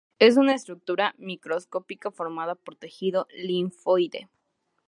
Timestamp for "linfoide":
3.37-4.29